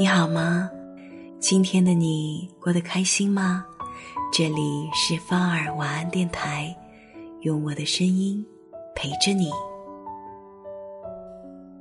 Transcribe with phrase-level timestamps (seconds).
[0.00, 0.70] 你好吗？
[1.38, 3.66] 今天的你过得开心吗？
[4.32, 6.74] 这里是芳儿晚安电台，
[7.42, 8.42] 用我的声音
[8.96, 9.50] 陪着你。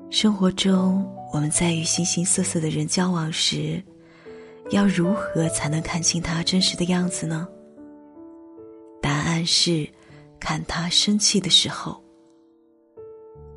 [0.10, 3.82] 生活中，我们在与形形色色的人交往时，
[4.72, 7.48] 要如何才能看清他真实的样子呢？
[9.02, 9.88] 答案是，
[10.42, 12.04] 看他生气的时候。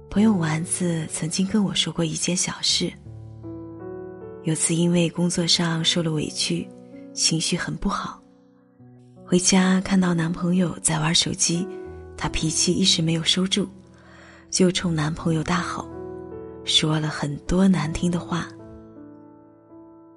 [0.09, 2.93] 朋友丸子曾经跟我说过一件小事。
[4.45, 6.69] 有次因为工作上受了委屈，
[7.15, 8.21] 情绪很不好。
[9.25, 11.67] 回家看到男朋友在玩手机，
[12.17, 13.69] 她脾气一时没有收住，
[14.51, 15.87] 就冲男朋友大吼，
[16.65, 18.49] 说了很多难听的话。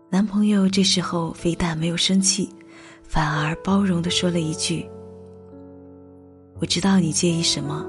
[0.09, 2.49] 男朋友这时候非但没有生气，
[3.03, 4.89] 反而包容的说了一句
[6.59, 7.85] ：“我知道你介意什么，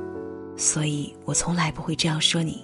[0.54, 2.62] 所以我从来不会这样说你。”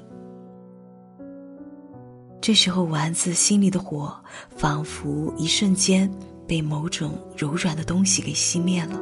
[2.43, 4.13] 这时候，丸子心里的火
[4.57, 6.11] 仿佛一瞬间
[6.45, 9.01] 被某种柔软的东西给熄灭了。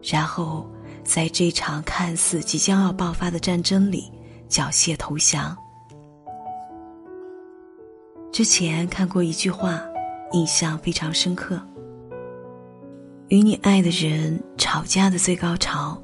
[0.00, 0.70] 然后，
[1.02, 4.08] 在这场看似即将要爆发的战争里，
[4.48, 5.56] 缴械投降。
[8.30, 9.82] 之前看过一句话，
[10.30, 11.60] 印象非常深刻：
[13.26, 16.00] 与你爱的人吵架的最高潮，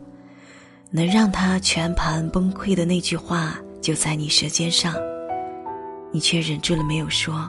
[0.90, 4.92] 能让他全盘崩溃的那句话，就在你舌尖上。
[6.12, 7.48] 你却忍住了没有说。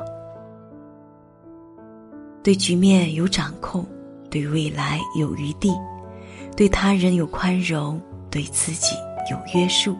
[2.41, 3.85] 对局面有掌控，
[4.29, 5.71] 对未来有余地，
[6.57, 8.95] 对他人有宽容，对自己
[9.29, 9.95] 有约束。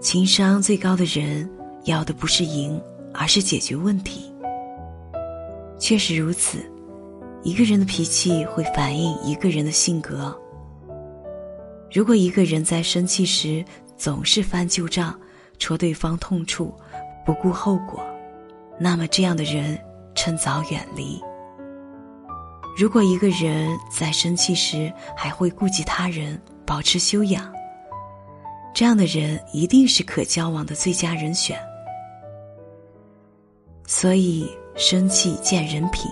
[0.00, 1.48] 情商最高的人
[1.84, 2.80] 要的不是赢，
[3.14, 4.32] 而是解决问题。
[5.78, 6.58] 确实如此，
[7.42, 10.36] 一个人的脾气会反映一个人的性格。
[11.92, 13.64] 如果一个人在生气时
[13.96, 15.18] 总是翻旧账，
[15.58, 16.74] 戳对方痛处，
[17.24, 18.04] 不顾后果，
[18.78, 19.78] 那么这样的人
[20.14, 21.22] 趁早远离。
[22.76, 27.52] 如果一个人在生气时还会顾及他人，保持修养，
[28.72, 31.58] 这样的人一定是可交往的最佳人选。
[33.86, 36.10] 所以，生气见人品。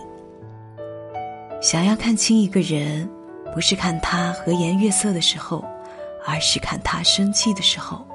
[1.62, 3.08] 想要看清一个人，
[3.54, 5.64] 不是看他和颜悦色的时候，
[6.26, 8.06] 而是看他生气的时候。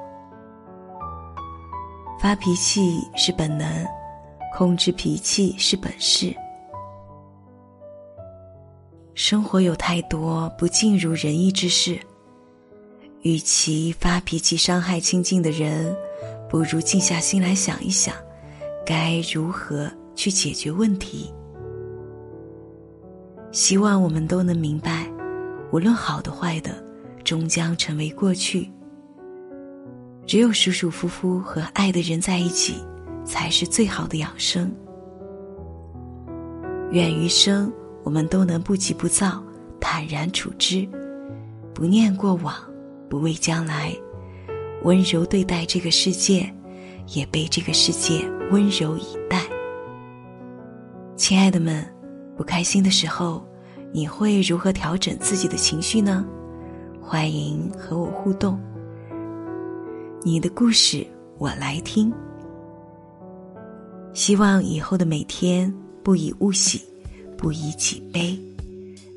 [2.26, 3.86] 发脾气是本能，
[4.52, 6.34] 控制脾气是本事。
[9.14, 11.96] 生活有太多不尽如人意之事，
[13.22, 15.96] 与其发脾气伤害亲近的人，
[16.50, 18.12] 不如静下心来想一想，
[18.84, 21.32] 该如何去解决问题。
[23.52, 25.08] 希望我们都能明白，
[25.70, 26.72] 无论好的坏的，
[27.22, 28.68] 终将成为过去。
[30.26, 32.74] 只有舒舒服服和爱的人在一起，
[33.24, 34.74] 才是最好的养生。
[36.90, 37.72] 愿余生
[38.02, 39.40] 我们都能不急不躁，
[39.80, 40.88] 坦然处之，
[41.72, 42.54] 不念过往，
[43.08, 43.92] 不畏将来，
[44.82, 46.52] 温柔对待这个世界，
[47.14, 49.42] 也被这个世界温柔以待。
[51.14, 51.86] 亲爱的们，
[52.36, 53.46] 不开心的时候，
[53.92, 56.26] 你会如何调整自己的情绪呢？
[57.00, 58.60] 欢迎和我互动。
[60.26, 61.06] 你的故事
[61.38, 62.12] 我来听。
[64.12, 65.72] 希望以后的每天
[66.02, 66.82] 不以物喜，
[67.38, 68.36] 不以己悲，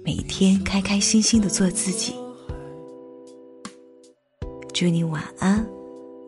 [0.06, 2.14] 每天开开心心的做自己。
[4.72, 5.68] 祝你晚安，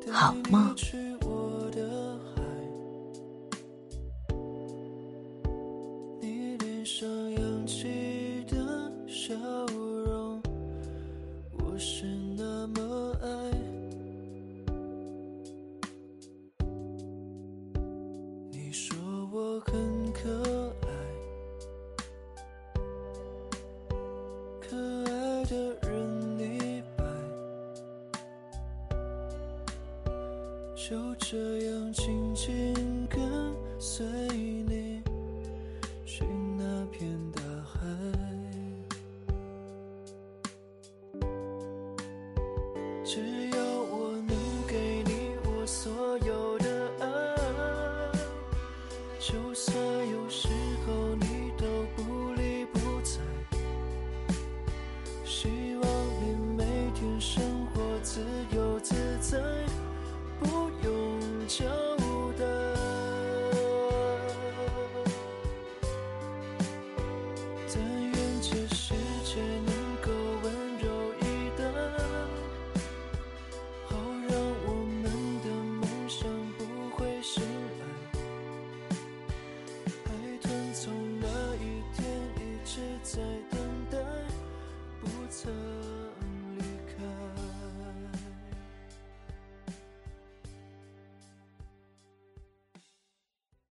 [0.10, 0.76] 好梦。
[25.52, 27.04] 的人，李白
[30.74, 32.74] 就这样紧紧
[33.10, 33.20] 跟
[33.78, 34.06] 随。